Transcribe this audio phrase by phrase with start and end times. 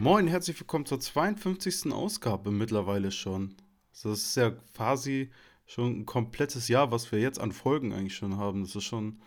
[0.00, 1.92] Moin, herzlich willkommen zur 52.
[1.92, 3.54] Ausgabe mittlerweile schon.
[4.02, 5.30] Das ist ja quasi
[5.66, 8.62] schon ein komplettes Jahr, was wir jetzt an Folgen eigentlich schon haben.
[8.62, 9.20] Das ist schon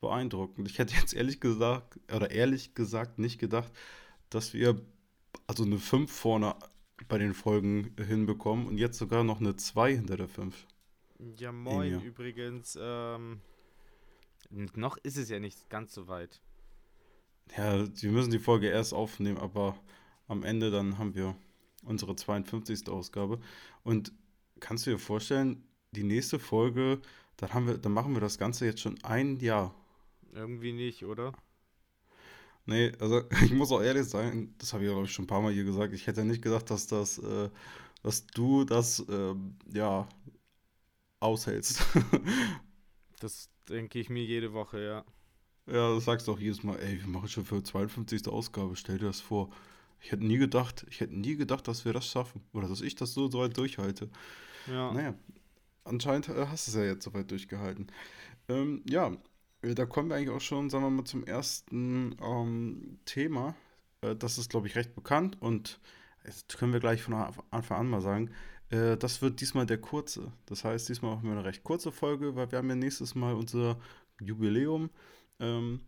[0.00, 0.68] beeindruckend.
[0.68, 3.70] Ich hätte jetzt ehrlich gesagt, oder ehrlich gesagt nicht gedacht,
[4.28, 4.84] dass wir
[5.46, 6.56] also eine 5 vorne
[7.06, 10.66] bei den Folgen hinbekommen und jetzt sogar noch eine 2 hinter der 5.
[11.36, 12.76] Ja, moin übrigens.
[12.80, 13.40] Ähm,
[14.50, 16.40] noch ist es ja nicht ganz so weit.
[17.56, 19.78] Ja, wir müssen die Folge erst aufnehmen, aber
[20.28, 21.34] am Ende dann haben wir
[21.84, 22.88] unsere 52.
[22.88, 23.40] Ausgabe.
[23.82, 24.12] Und
[24.60, 27.00] kannst du dir vorstellen, die nächste Folge,
[27.38, 29.74] dann haben wir, dann machen wir das Ganze jetzt schon ein Jahr.
[30.32, 31.32] Irgendwie nicht, oder?
[32.66, 35.40] Nee, also ich muss auch ehrlich sein, das habe ich glaube ich schon ein paar
[35.42, 37.48] Mal hier gesagt, ich hätte nicht gedacht, dass das, äh,
[38.02, 40.08] dass du das, ähm, ja,
[41.20, 41.82] aushältst.
[43.20, 45.04] Das denke ich mir jede Woche, ja.
[45.66, 48.28] Ja, das sagst du auch jedes Mal, ey, wir machen schon für 52.
[48.28, 49.50] Ausgabe, stell dir das vor.
[50.00, 52.42] Ich hätte nie gedacht, ich hätte nie gedacht, dass wir das schaffen.
[52.52, 54.08] Oder dass ich das so, so weit durchhalte.
[54.66, 54.92] Ja.
[54.92, 55.14] Naja,
[55.84, 57.88] anscheinend äh, hast du es ja jetzt so weit durchgehalten.
[58.48, 59.16] Ähm, ja,
[59.62, 63.54] äh, da kommen wir eigentlich auch schon, sagen wir mal, zum ersten ähm, Thema.
[64.02, 65.80] Äh, das ist, glaube ich, recht bekannt und
[66.24, 67.14] jetzt können wir gleich von
[67.50, 68.30] Anfang an mal sagen,
[68.70, 70.32] äh, das wird diesmal der kurze.
[70.46, 73.34] Das heißt, diesmal machen wir eine recht kurze Folge, weil wir haben ja nächstes Mal
[73.34, 73.78] unser
[74.20, 74.90] Jubiläum.
[75.40, 75.80] Ähm,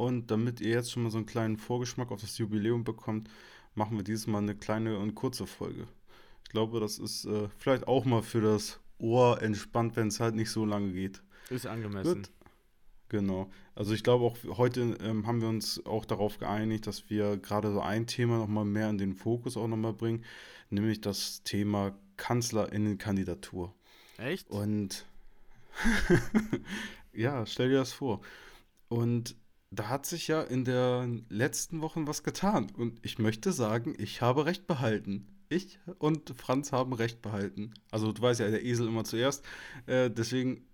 [0.00, 3.28] und damit ihr jetzt schon mal so einen kleinen Vorgeschmack auf das Jubiläum bekommt,
[3.74, 5.86] machen wir dieses Mal eine kleine und kurze Folge.
[6.42, 10.34] Ich glaube, das ist äh, vielleicht auch mal für das Ohr entspannt, wenn es halt
[10.34, 11.22] nicht so lange geht.
[11.50, 12.22] Ist angemessen.
[12.22, 12.30] Gut.
[13.10, 13.50] Genau.
[13.74, 17.70] Also ich glaube auch heute ähm, haben wir uns auch darauf geeinigt, dass wir gerade
[17.70, 20.24] so ein Thema nochmal mehr in den Fokus auch nochmal bringen,
[20.70, 23.74] nämlich das Thema Kanzlerinnenkandidatur.
[24.16, 24.48] Echt?
[24.48, 25.04] Und
[27.12, 28.22] ja, stell dir das vor.
[28.88, 29.36] Und
[29.70, 32.70] da hat sich ja in den letzten Wochen was getan.
[32.76, 35.28] Und ich möchte sagen, ich habe recht behalten.
[35.48, 37.74] Ich und Franz haben recht behalten.
[37.90, 39.44] Also du weißt ja, der Esel immer zuerst.
[39.86, 40.66] Äh, deswegen,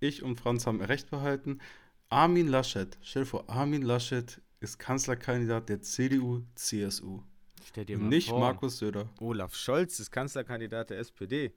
[0.00, 1.60] ich und Franz haben recht behalten.
[2.08, 7.22] Armin Laschet, stell dir vor, Armin Laschet ist Kanzlerkandidat der CDU-CSU.
[7.64, 9.08] Stell dir mal Nicht vor, Markus Söder.
[9.20, 11.52] Olaf Scholz ist Kanzlerkandidat der SPD.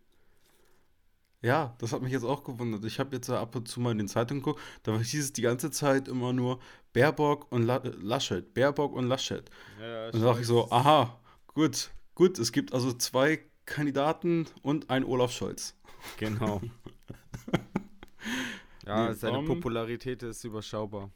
[1.41, 2.83] Ja, das hat mich jetzt auch gewundert.
[2.85, 5.41] Ich habe jetzt ab und zu mal in den Zeitungen geguckt, da hieß es die
[5.41, 6.59] ganze Zeit immer nur
[6.93, 9.49] Baerbock und La Laschet, Baerbock und Laschet.
[9.79, 11.19] Ja, Und dann dachte ich so, aha,
[11.53, 15.75] gut, gut, es gibt also zwei Kandidaten und ein Olaf Scholz.
[16.17, 16.61] Genau.
[18.85, 21.11] ja, Nee, seine Popularität ist überschaubar.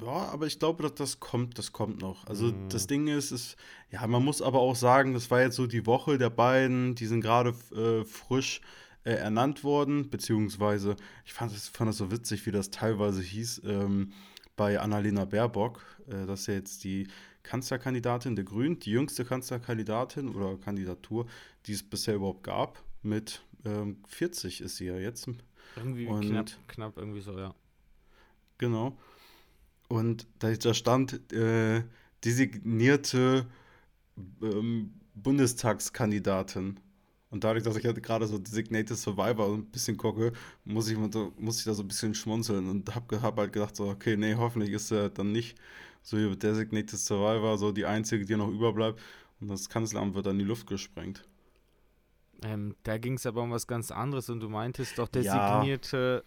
[0.00, 2.26] Ja, aber ich glaube, dass das kommt, das kommt noch.
[2.26, 2.68] Also Mhm.
[2.68, 3.56] das Ding ist, ist,
[3.90, 7.06] ja, man muss aber auch sagen, das war jetzt so die Woche der beiden, die
[7.06, 8.60] sind gerade äh, frisch
[9.04, 13.62] äh, ernannt worden, beziehungsweise, ich fand es fand das so witzig, wie das teilweise hieß,
[13.64, 14.12] ähm,
[14.56, 17.06] bei Annalena Baerbock, äh, das ist ja jetzt die
[17.42, 21.26] Kanzlerkandidatin der Grünen, die jüngste Kanzlerkandidatin oder Kandidatur,
[21.66, 22.82] die es bisher überhaupt gab.
[23.02, 25.28] Mit ähm, 40 ist sie ja jetzt.
[25.76, 27.54] Irgendwie Und- knapp, knapp irgendwie so, ja.
[28.58, 28.96] Genau.
[29.88, 31.82] Und da, stand äh,
[32.24, 33.46] designierte
[34.42, 36.80] ähm, Bundestagskandidatin.
[37.30, 40.32] Und dadurch, dass ich halt gerade so Designated Survivor ein bisschen gucke,
[40.64, 40.96] muss ich,
[41.38, 44.16] muss ich da so ein bisschen schmunzeln und hab, ge- hab halt gedacht, so, okay,
[44.16, 45.58] nee, hoffentlich ist er dann nicht
[46.02, 49.00] so wie Designated Survivor so die einzige, die noch überbleibt.
[49.40, 51.24] Und das Kanzleramt wird dann in die Luft gesprengt.
[52.42, 55.72] Ähm, da ging es aber um was ganz anderes und du meintest doch Ja.
[55.72, 56.24] designierte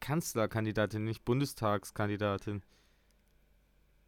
[0.00, 2.62] Kanzlerkandidatin, nicht Bundestagskandidatin.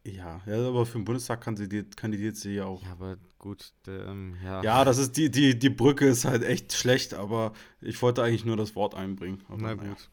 [0.07, 2.81] Ja, ja, aber für den Bundestag kandidiert, kandidiert sie ja auch.
[2.83, 4.63] Ja, aber gut, ähm, ja.
[4.63, 8.45] Ja, das ist die, die, die Brücke ist halt echt schlecht, aber ich wollte eigentlich
[8.45, 9.43] nur das Wort einbringen.
[9.49, 10.09] Aber Na gut.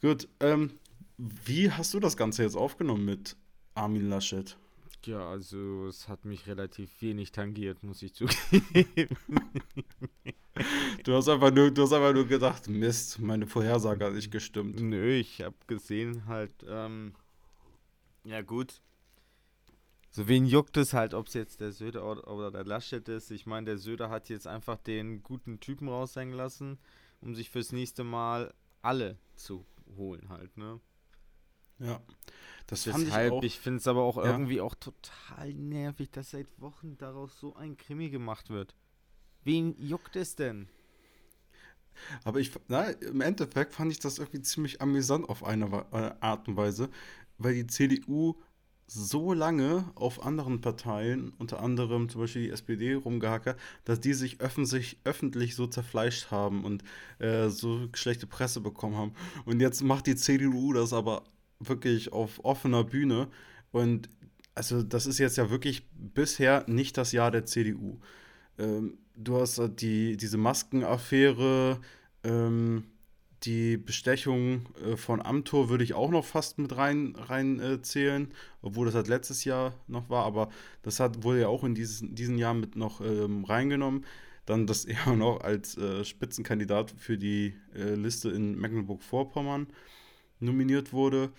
[0.00, 0.70] Gut, ähm,
[1.18, 3.36] wie hast du das Ganze jetzt aufgenommen mit
[3.74, 4.56] Armin Laschet?
[5.04, 9.16] Ja, also es hat mich relativ wenig tangiert, muss ich zugeben.
[11.04, 14.80] Du hast einfach nur, du hast einfach nur gedacht, Mist, meine Vorhersage hat nicht gestimmt.
[14.80, 17.14] Nö, ich habe gesehen halt, ähm,
[18.24, 18.80] ja gut.
[20.16, 23.30] So wen juckt es halt, ob es jetzt der Söder oder, der Laschet ist.
[23.30, 26.78] Ich meine, der Söder hat jetzt einfach den guten Typen raushängen lassen,
[27.20, 30.80] um sich fürs nächste Mal alle zu holen halt, ne?
[31.80, 32.00] Ja,
[32.66, 33.42] das fand ich Deshalb, auch.
[33.42, 34.24] ich finde es aber auch Ja.
[34.24, 38.74] irgendwie auch total nervig, dass seit Wochen daraus so ein Krimi gemacht wird.
[39.44, 40.66] Wen juckt es denn?
[42.24, 46.48] Aber ich, na, im Endeffekt fand ich das irgendwie ziemlich amüsant auf eine äh, Art
[46.48, 46.88] und Weise,
[47.36, 48.40] weil die CDU
[48.86, 54.40] so lange auf anderen Parteien, unter anderem zum Beispiel die SPD, rumgehackert, dass die sich
[54.40, 56.84] öffentlich, öffentlich so zerfleischt haben und
[57.18, 59.12] äh, so schlechte Presse bekommen haben.
[59.44, 61.24] Und jetzt macht die CDU das aber
[61.58, 63.28] wirklich auf offener Bühne
[63.72, 64.08] und
[64.54, 67.98] also das ist jetzt ja wirklich bisher nicht das Jahr der CDU.
[68.58, 71.80] Ähm, du hast die, diese Maskenaffäre,
[72.24, 72.84] ähm,
[73.42, 78.32] die Bestechung äh, von Amtor würde ich auch noch fast mit rein, rein äh, zählen,
[78.62, 80.48] obwohl das halt letztes Jahr noch war, aber
[80.82, 84.04] das hat, wurde ja auch in dieses, diesen Jahr mit noch ähm, reingenommen.
[84.46, 89.66] Dann, dass er noch als äh, Spitzenkandidat für die äh, Liste in Mecklenburg-Vorpommern
[90.40, 91.32] nominiert wurde.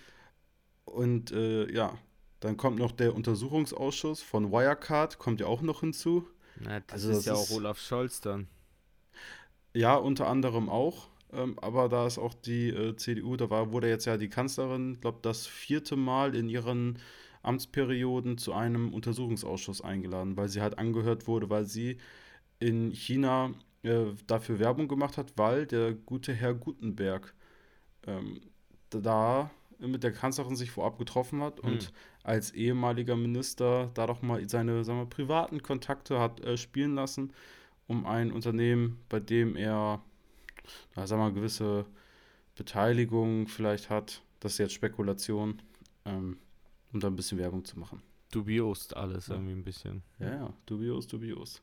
[0.84, 1.98] Und äh, ja,
[2.40, 6.26] dann kommt noch der Untersuchungsausschuss von Wirecard, kommt ja auch noch hinzu.
[6.60, 8.46] Na, das also, ist das ja ist, auch Olaf Scholz dann.
[9.74, 11.08] Ja, unter anderem auch.
[11.32, 15.00] Ähm, aber da ist auch die äh, CDU, da war, wurde jetzt ja die Kanzlerin,
[15.00, 16.98] glaube das vierte Mal in ihren
[17.42, 21.98] Amtsperioden zu einem Untersuchungsausschuss eingeladen, weil sie halt angehört wurde, weil sie
[22.58, 23.52] in China
[23.82, 27.34] äh, dafür Werbung gemacht hat, weil der gute Herr Gutenberg
[28.06, 28.40] ähm,
[28.90, 31.88] da mit der Kanzlerin sich vorab getroffen hat und hm.
[32.24, 37.32] als ehemaliger Minister da doch mal seine sagen wir, privaten Kontakte hat äh, spielen lassen,
[37.86, 40.02] um ein Unternehmen, bei dem er,
[40.94, 41.86] na, sagen wir mal, gewisse
[42.56, 45.62] Beteiligung vielleicht hat, das ist jetzt Spekulation,
[46.04, 46.38] ähm,
[46.92, 48.02] um da ein bisschen Werbung zu machen.
[48.30, 49.34] Dubios alles ja.
[49.34, 50.02] irgendwie ein bisschen.
[50.18, 51.62] Ja, ja, dubios, dubios.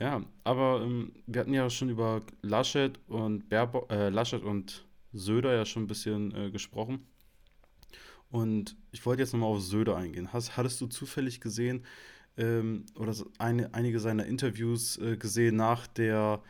[0.00, 5.54] Ja, aber ähm, wir hatten ja schon über Laschet und Baerbo äh, Laschet und Söder
[5.54, 7.06] ja schon ein bisschen äh, gesprochen.
[8.30, 10.32] Und ich wollte jetzt nochmal auf Söder eingehen.
[10.32, 11.84] Hast, hattest du zufällig gesehen
[12.36, 16.42] ähm, oder eine, einige seiner Interviews äh, gesehen nach der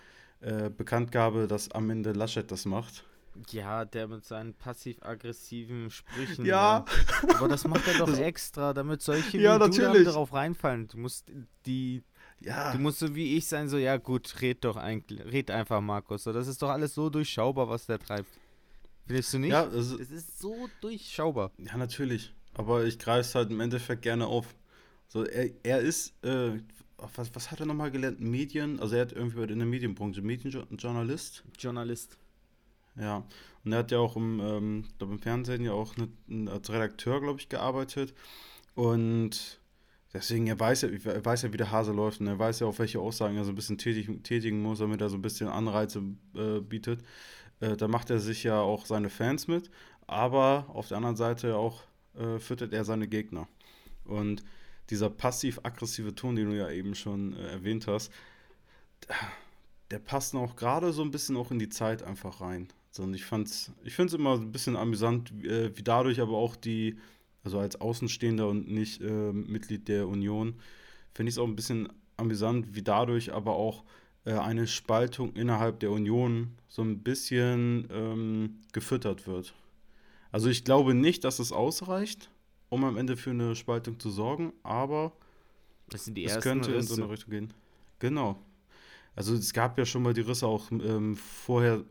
[0.43, 3.05] äh, Bekanntgabe, dass am Ende Laschet das macht?
[3.51, 6.45] Ja, der mit seinen passiv-aggressiven Sprüchen.
[6.45, 6.85] Ja.
[7.23, 7.35] ja.
[7.37, 10.05] Aber das macht er doch extra, damit solche ja, wie natürlich.
[10.05, 10.89] darauf reinfallen.
[10.89, 11.31] Du musst
[11.65, 12.03] die.
[12.41, 12.73] Ja.
[12.73, 16.25] Du musst so wie ich sein, so, ja gut, red doch eigentlich, red einfach, Markus.
[16.25, 18.29] So, das ist doch alles so durchschaubar, was der treibt.
[19.07, 19.53] Findest du nicht?
[19.53, 21.53] Ja, es ist so durchschaubar.
[21.59, 22.35] Ja, natürlich.
[22.55, 24.55] Aber ich greife es halt im Endeffekt gerne auf.
[25.09, 26.59] So, er, er ist, äh,
[27.17, 28.21] was, was hat er nochmal gelernt?
[28.21, 31.45] Medien, also er hat irgendwie in der Medienbranche, Medienjournalist?
[31.59, 32.19] Journalist.
[32.97, 33.25] Ja,
[33.65, 37.41] und er hat ja auch im, ähm, im Fernsehen ja auch eine, als Redakteur, glaube
[37.41, 38.15] ich, gearbeitet.
[38.75, 39.61] Und
[40.13, 42.67] deswegen, er weiß ja, er weiß ja, wie der Hase läuft und er weiß ja,
[42.67, 45.49] auf welche Aussagen er so ein bisschen tätig, tätigen muss, damit er so ein bisschen
[45.49, 46.03] Anreize
[46.35, 47.03] äh, bietet.
[47.61, 49.71] Äh, da macht er sich ja auch seine Fans mit,
[50.07, 51.83] aber auf der anderen Seite auch
[52.15, 53.49] äh, füttert er seine Gegner.
[54.05, 54.43] Und
[54.91, 58.13] dieser passiv-aggressive Ton, den du ja eben schon äh, erwähnt hast,
[59.91, 62.69] der passt auch gerade so ein bisschen auch in die Zeit einfach rein.
[62.91, 66.37] So, und ich ich finde es immer ein bisschen amüsant, wie, äh, wie, dadurch aber
[66.37, 66.99] auch die,
[67.43, 70.55] also als Außenstehender und nicht äh, Mitglied der Union,
[71.15, 73.85] finde ich es auch ein bisschen amüsant, wie dadurch aber auch
[74.25, 79.55] äh, eine Spaltung innerhalb der Union so ein bisschen ähm, gefüttert wird.
[80.31, 82.31] Also ich glaube nicht, dass es ausreicht,
[82.73, 85.13] um am Ende für eine Spaltung zu sorgen, aber
[85.91, 86.79] das sind die es könnte Risse.
[86.79, 87.55] in so eine Richtung gehen.
[87.99, 88.39] Genau.
[89.15, 91.85] Also es gab ja schon mal die Risse auch ähm, vorher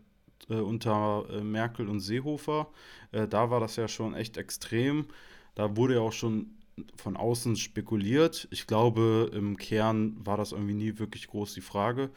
[0.50, 2.68] äh, unter äh, Merkel und Seehofer.
[3.12, 5.06] Äh, da war das ja schon echt extrem.
[5.54, 6.50] Da wurde ja auch schon
[6.96, 8.48] von außen spekuliert.
[8.50, 12.10] Ich glaube, im Kern war das irgendwie nie wirklich groß die Frage,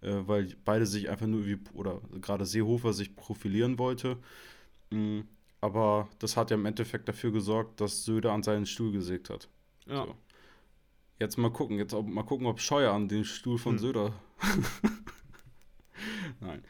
[0.00, 4.16] äh, weil beide sich einfach nur wie, oder gerade Seehofer sich profilieren wollte.
[4.90, 5.24] Mhm.
[5.62, 9.48] Aber das hat ja im Endeffekt dafür gesorgt, dass Söder an seinen Stuhl gesägt hat.
[9.86, 10.04] Ja.
[10.04, 10.16] So.
[11.20, 13.78] Jetzt mal gucken, jetzt auch, mal gucken, ob Scheuer an den Stuhl von hm.
[13.78, 14.12] Söder.
[16.40, 16.64] Nein.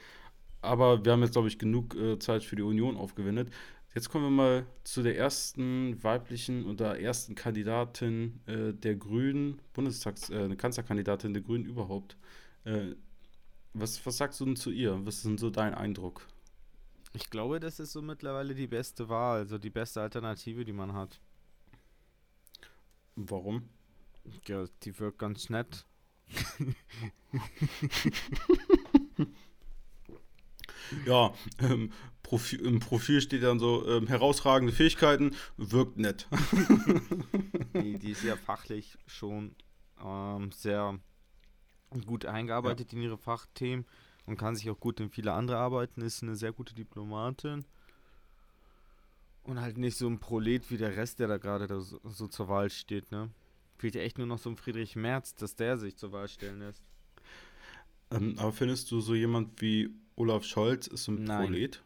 [0.60, 3.50] Aber wir haben jetzt, glaube ich, genug äh, Zeit für die Union aufgewendet.
[3.94, 10.28] Jetzt kommen wir mal zu der ersten weiblichen oder ersten Kandidatin äh, der Grünen, Bundestags-,
[10.28, 12.18] äh, Kanzlerkandidatin der Grünen überhaupt.
[12.64, 12.94] Äh,
[13.72, 15.00] was, was sagst du denn zu ihr?
[15.06, 16.26] Was ist denn so dein Eindruck?
[17.14, 20.94] Ich glaube, das ist so mittlerweile die beste Wahl, also die beste Alternative, die man
[20.94, 21.20] hat.
[23.16, 23.68] Warum?
[24.46, 25.84] Ja, die wirkt ganz nett.
[31.04, 31.92] ja, ähm,
[32.22, 36.26] Profil, im Profil steht dann so ähm, herausragende Fähigkeiten, wirkt nett.
[37.74, 39.54] die, die ist ja fachlich schon
[40.02, 40.98] ähm, sehr
[42.06, 42.98] gut eingearbeitet ja.
[42.98, 43.84] in ihre Fachthemen
[44.26, 47.64] und kann sich auch gut in viele andere arbeiten, ist eine sehr gute Diplomatin.
[49.44, 52.48] Und halt nicht so ein Prolet wie der Rest, der da gerade so, so, zur
[52.48, 53.28] Wahl steht, ne?
[53.76, 56.60] Fehlt ja echt nur noch so ein Friedrich Merz, dass der sich zur Wahl stellen
[56.60, 56.84] lässt.
[58.12, 61.46] Ähm, aber findest du so jemand wie Olaf Scholz ist ein Nein.
[61.46, 61.82] Prolet?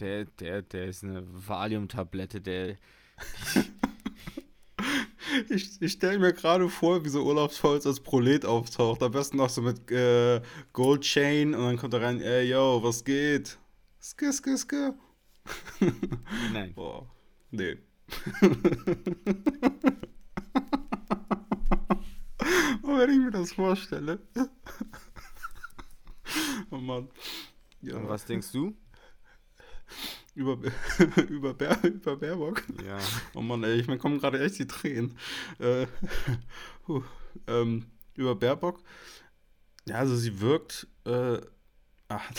[0.00, 2.76] Der, der, der ist eine Valium-Tablette, der.
[5.48, 9.02] ich, ich stelle mir gerade vor, wie so Olaf Scholz als Prolet auftaucht.
[9.02, 10.40] Am besten noch so mit äh,
[10.72, 13.58] Gold Chain und dann kommt er rein, ey yo, was geht?
[14.00, 14.94] Ske, ske, ske.
[16.52, 16.72] Nein.
[16.74, 17.08] Boah.
[17.50, 17.78] Nee.
[22.82, 24.18] Und wenn ich mir das vorstelle.
[26.70, 27.08] oh Mann.
[27.82, 27.96] Ja.
[27.96, 28.74] Und was denkst du?
[30.34, 30.58] Über,
[31.28, 32.64] über, Bär, über Baerbock.
[32.84, 32.98] Ja.
[33.34, 35.16] Oh Mann, ey, ich mir kommen gerade echt die Tränen.
[35.58, 35.86] Äh,
[36.88, 37.02] huh,
[37.46, 38.82] ähm, über Baerbock.
[39.86, 40.88] Ja, also sie wirkt.
[41.04, 41.38] Äh,
[42.08, 42.32] ach,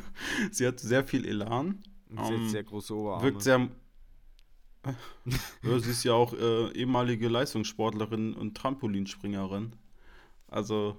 [0.50, 1.82] sie hat sehr viel Elan.
[2.08, 3.24] Sie um, hat ähm, sehr große Oberarme.
[3.24, 3.68] Wirkt sehr.
[5.62, 9.76] ja, sie ist ja auch äh, ehemalige Leistungssportlerin und Trampolinspringerin.
[10.48, 10.96] Also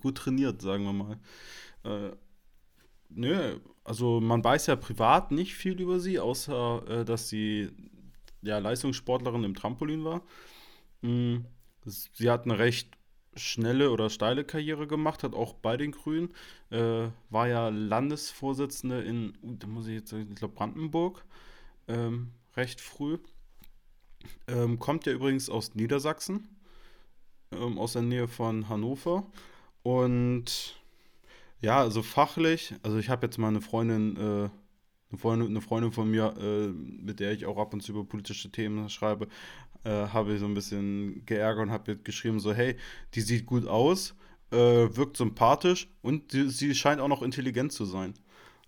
[0.00, 2.16] gut trainiert, sagen wir mal.
[3.14, 7.70] Nö, also man weiß ja privat nicht viel über sie, außer äh, dass sie
[8.42, 10.22] ja Leistungssportlerin im Trampolin war.
[11.02, 11.44] Mhm.
[11.84, 12.96] Sie hat eine recht
[13.36, 16.32] schnelle oder steile Karriere gemacht, hat auch bei den Grünen,
[16.70, 21.24] äh, war ja Landesvorsitzende in, uh, da muss ich jetzt sagen, ich glaube Brandenburg,
[21.88, 23.18] ähm, recht früh.
[24.46, 26.48] Ähm, kommt ja übrigens aus Niedersachsen,
[27.52, 29.26] ähm, aus der Nähe von Hannover.
[29.82, 30.76] Und
[31.64, 34.20] ja, also fachlich, also ich habe jetzt mal eine Freundin, äh,
[35.10, 38.04] eine Freundin, eine Freundin von mir, äh, mit der ich auch ab und zu über
[38.04, 39.28] politische Themen schreibe,
[39.84, 42.76] äh, habe ich so ein bisschen geärgert und habe geschrieben so, hey,
[43.14, 44.14] die sieht gut aus,
[44.50, 48.12] äh, wirkt sympathisch und die, sie scheint auch noch intelligent zu sein.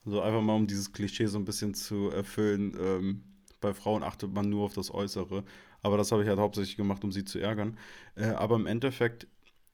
[0.06, 2.74] Also einfach mal, um dieses Klischee so ein bisschen zu erfüllen.
[2.80, 3.24] Ähm,
[3.60, 5.44] bei Frauen achtet man nur auf das Äußere.
[5.82, 7.76] Aber das habe ich halt hauptsächlich gemacht, um sie zu ärgern.
[8.14, 9.26] Äh, aber im Endeffekt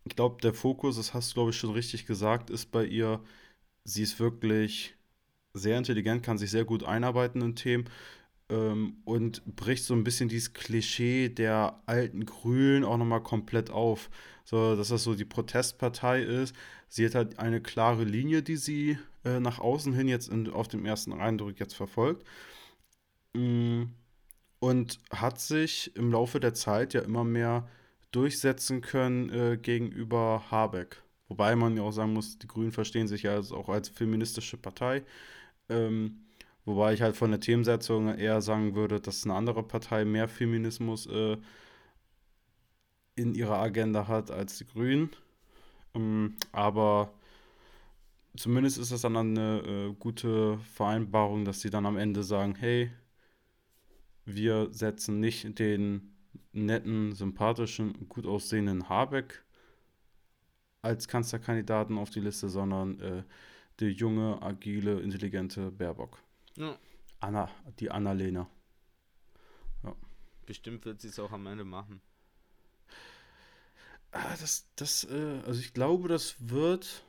[0.05, 3.21] ich glaube, der Fokus, das hast du, glaube ich, schon richtig gesagt, ist bei ihr,
[3.85, 4.95] sie ist wirklich
[5.55, 7.85] sehr intelligent, kann sich sehr gut einarbeiten in Themen
[8.49, 14.11] ähm, und bricht so ein bisschen dieses Klischee der alten Grünen auch nochmal komplett auf.
[14.45, 16.55] So, dass das so die Protestpartei ist.
[16.89, 20.69] Sie hat halt eine klare Linie, die sie äh, nach außen hin jetzt in, auf
[20.69, 22.27] dem ersten Eindruck jetzt verfolgt.
[23.35, 23.85] Mm,
[24.61, 27.69] und hat sich im Laufe der Zeit ja immer mehr
[28.13, 31.03] durchsetzen können äh, gegenüber Habeck.
[31.29, 35.03] Wobei man ja auch sagen muss, die Grünen verstehen sich ja auch als feministische Partei.
[35.69, 36.21] Ähm,
[36.65, 41.07] wobei ich halt von der Themensetzung eher sagen würde, dass eine andere Partei mehr Feminismus
[41.07, 41.39] äh,
[43.17, 45.11] in ihrer Agenda hat als die Grünen.
[45.95, 47.13] Ähm, aber
[48.37, 52.91] zumindest ist das dann eine äh, gute Vereinbarung, dass sie dann am Ende sagen, hey,
[54.25, 56.12] wir setzen nicht den
[56.53, 59.45] netten, sympathischen, gut aussehenden Habeck
[60.83, 63.23] als Kanzlerkandidaten auf die Liste, sondern äh,
[63.81, 66.19] die junge, agile, intelligente Baerbock.
[66.57, 66.77] Ja.
[67.21, 67.49] Anna,
[67.79, 68.49] die Annalena.
[69.85, 69.95] Ja.
[70.45, 72.01] Bestimmt wird sie es auch am Ende machen.
[74.11, 77.05] Ah, das, das, äh, also ich glaube, das wird.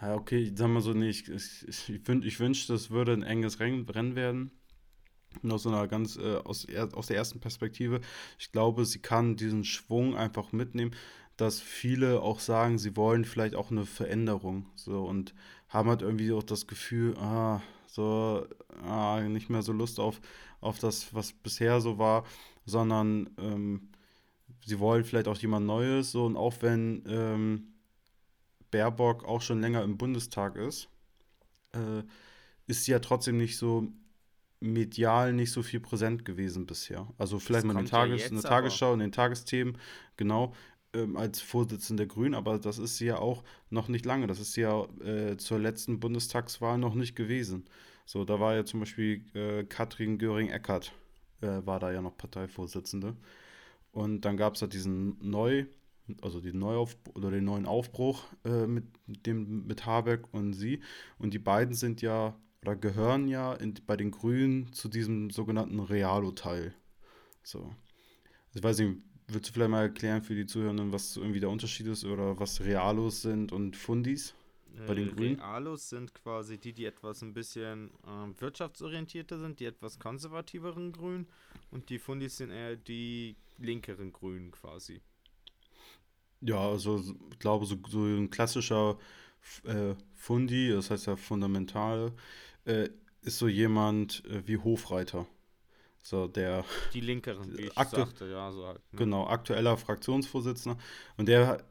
[0.00, 3.58] Ja, okay, sag mal so, nee, ich, ich, ich, ich wünschte, das würde ein enges
[3.58, 4.52] Rennen werden
[5.50, 8.00] aus so einer ganz, äh, aus, aus der ersten Perspektive.
[8.38, 10.92] Ich glaube, sie kann diesen Schwung einfach mitnehmen,
[11.36, 14.66] dass viele auch sagen, sie wollen vielleicht auch eine Veränderung.
[14.74, 15.34] So und
[15.68, 18.46] haben halt irgendwie auch das Gefühl, ah, so,
[18.82, 20.20] ah, nicht mehr so Lust auf,
[20.60, 22.24] auf das, was bisher so war,
[22.64, 23.90] sondern ähm,
[24.64, 27.74] sie wollen vielleicht auch jemand Neues, so und auch wenn ähm,
[28.70, 30.88] Baerbock auch schon länger im Bundestag ist,
[31.72, 32.02] äh,
[32.66, 33.88] ist sie ja trotzdem nicht so
[34.60, 37.06] medial nicht so viel präsent gewesen bisher.
[37.18, 39.78] Also vielleicht das mal eine, Tages-, ja eine Tagesschau in den Tagesthemen,
[40.16, 40.54] genau,
[40.92, 44.26] ähm, als Vorsitzende der Grünen, aber das ist sie ja auch noch nicht lange.
[44.26, 47.66] Das ist sie ja äh, zur letzten Bundestagswahl noch nicht gewesen.
[48.04, 50.92] So, da war ja zum Beispiel äh, Katrin Göring-Eckardt,
[51.42, 53.16] äh, war da ja noch Parteivorsitzende.
[53.92, 55.66] Und dann gab es halt diesen Neu-
[56.22, 60.80] also den, Neuauf oder den neuen Aufbruch äh, mit, dem, mit Habeck und sie.
[61.18, 65.80] Und die beiden sind ja oder gehören ja in, bei den Grünen zu diesem sogenannten
[65.80, 66.74] Realo-Teil.
[67.42, 67.60] So.
[67.60, 67.74] Also
[68.54, 68.98] ich weiß nicht,
[69.28, 72.60] würdest du vielleicht mal erklären für die Zuhörenden, was irgendwie der Unterschied ist oder was
[72.60, 74.34] Realos sind und Fundis
[74.86, 75.40] bei den äh, Grünen?
[75.40, 81.26] Realos sind quasi die, die etwas ein bisschen äh, wirtschaftsorientierter sind, die etwas konservativeren Grünen
[81.70, 85.00] und die Fundis sind eher die linkeren Grünen quasi.
[86.40, 88.98] Ja, also ich glaube, so, so ein klassischer
[89.64, 92.12] äh, Fundi, das heißt ja fundamental,
[92.64, 92.88] äh,
[93.22, 95.26] ist so jemand äh, wie Hofreiter.
[96.02, 96.64] So der.
[96.94, 98.80] Die linkeren, wie ich sagte, ja, so halt.
[98.92, 98.98] Ne?
[98.98, 100.78] Genau, aktueller Fraktionsvorsitzender.
[101.16, 101.64] Und der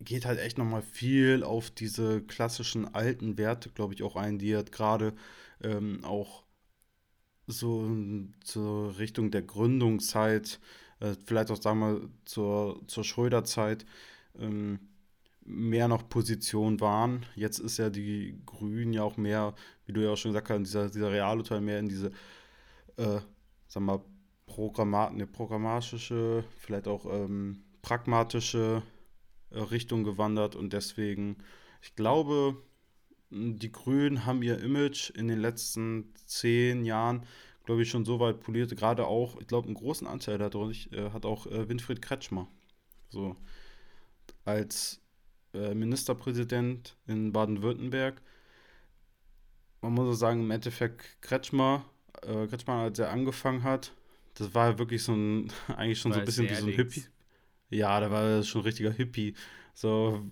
[0.00, 4.56] geht halt echt nochmal viel auf diese klassischen alten Werte, glaube ich, auch ein, die
[4.56, 5.14] hat gerade
[5.62, 6.44] ähm, auch
[7.46, 7.90] so
[8.42, 10.60] zur Richtung der Gründungszeit,
[11.00, 13.84] äh, vielleicht auch sagen wir zur, zur Schröder-Zeit,
[14.38, 14.80] ähm,
[15.44, 17.26] mehr noch Position waren.
[17.34, 19.54] Jetzt ist ja die Grünen ja auch mehr,
[19.86, 22.12] wie du ja auch schon gesagt hast, dieser, dieser reale Teil mehr in diese,
[22.96, 23.20] äh,
[23.68, 24.00] sag mal,
[24.46, 28.82] Programmat, ne, programmatische, vielleicht auch ähm, pragmatische
[29.50, 31.38] äh, Richtung gewandert und deswegen,
[31.82, 32.56] ich glaube,
[33.30, 37.26] die Grünen haben ihr Image in den letzten zehn Jahren,
[37.64, 38.76] glaube ich, schon so weit poliert.
[38.76, 42.46] Gerade auch, ich glaube, einen großen Anteil dadurch äh, hat auch äh, Winfried Kretschmer.
[43.08, 43.36] So
[44.44, 45.00] als
[45.54, 48.20] äh, Ministerpräsident in Baden-Württemberg.
[49.80, 51.84] Man muss so sagen, im Endeffekt Kretschmer,
[52.22, 53.92] äh, Kretschmer, als er angefangen hat,
[54.34, 57.04] das war wirklich so ein, eigentlich schon war so ein bisschen wie so ein Hippie.
[57.70, 59.34] Ja, da war er schon ein richtiger Hippie.
[59.74, 60.22] So,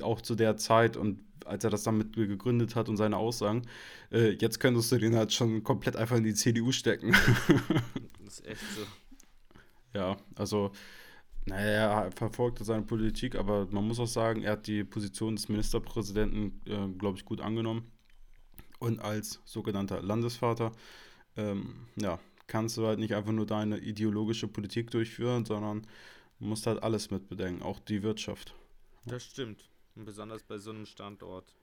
[0.00, 3.62] auch zu der Zeit und als er das damit gegründet hat und seine Aussagen.
[4.10, 7.12] Äh, jetzt könntest du den halt schon komplett einfach in die CDU stecken.
[8.24, 8.82] das ist echt so.
[9.94, 10.72] Ja, also,
[11.46, 15.48] naja, er verfolgte seine Politik, aber man muss auch sagen, er hat die Position des
[15.48, 17.90] Ministerpräsidenten, äh, glaube ich, gut angenommen.
[18.80, 20.72] Und als sogenannter Landesvater,
[21.36, 25.86] ähm, ja, kannst du halt nicht einfach nur deine ideologische Politik durchführen, sondern
[26.38, 28.54] musst halt alles mitbedenken, auch die Wirtschaft.
[29.04, 29.70] Das stimmt.
[29.94, 31.54] Und besonders bei so einem Standort.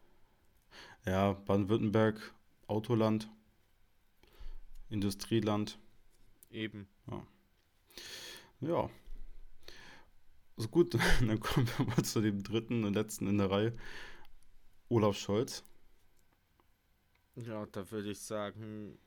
[1.05, 2.33] Ja, Baden-Württemberg,
[2.67, 3.29] Autoland,
[4.89, 5.77] Industrieland.
[6.49, 6.87] Eben.
[7.11, 7.27] Ja.
[8.61, 8.89] Ja.
[10.57, 13.77] Also gut, dann kommen wir mal zu dem dritten und letzten in der Reihe.
[14.89, 15.63] Olaf Scholz.
[17.35, 18.97] Ja, da würde ich sagen,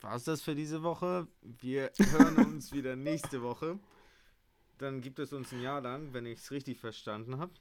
[0.00, 1.26] war es das für diese Woche?
[1.42, 3.78] Wir hören uns wieder nächste Woche.
[4.78, 7.52] Dann gibt es uns ein Jahr lang, wenn ich es richtig verstanden habe.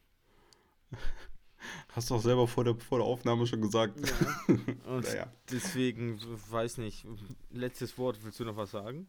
[1.89, 3.99] Hast du auch selber vor der, vor der Aufnahme schon gesagt.
[3.99, 4.55] Ja.
[4.85, 5.33] Und naja.
[5.51, 6.19] deswegen,
[6.49, 7.05] weiß nicht,
[7.49, 9.07] letztes Wort, willst du noch was sagen?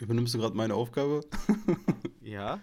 [0.00, 1.22] Übernimmst du gerade meine Aufgabe?
[2.26, 2.60] Ja.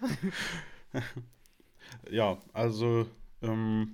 [2.11, 3.07] ja, also,
[3.41, 3.93] ähm,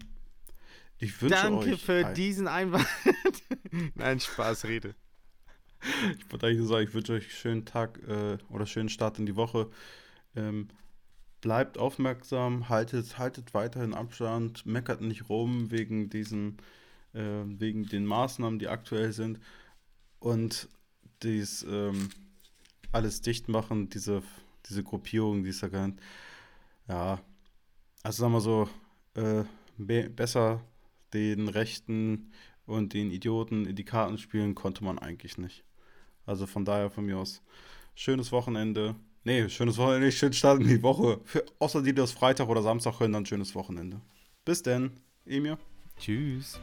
[0.98, 2.88] ich wünsche Danke euch für diesen Einwand.
[3.94, 4.96] Nein, Spaß, Rede.
[6.18, 9.28] Ich wollte eigentlich sagen, ich wünsche euch einen schönen Tag äh, oder schönen Start in
[9.28, 9.70] die Woche.
[10.36, 10.70] Ähm,
[11.40, 16.58] bleibt aufmerksam, haltet, haltet weiterhin Abstand, meckert nicht rum wegen diesen,
[17.14, 19.40] äh, wegen den Maßnahmen, die aktuell sind.
[20.18, 20.68] Und
[21.22, 22.10] dies ähm,
[22.92, 24.24] alles dicht machen, diese,
[24.68, 26.02] diese Gruppierung, die es da gibt.
[26.88, 27.20] Ja,
[28.04, 28.70] also sagen wir so,
[29.16, 29.44] äh,
[30.10, 30.62] besser
[31.14, 32.32] den Rechten
[32.66, 35.64] und den Idioten in die Karten spielen konnte man eigentlich nicht.
[36.26, 37.42] Also von daher von mir aus
[37.96, 38.96] schönes Wochenende.
[39.24, 41.20] Nee, schönes Wochenende, schön starten die Woche.
[41.26, 44.02] Für, außer die, die das Freitag oder Samstag hören, dann schönes Wochenende.
[44.46, 44.92] Bis denn,
[45.26, 45.58] Emir.
[46.00, 46.60] Tschüss.